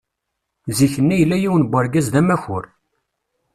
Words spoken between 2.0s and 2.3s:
d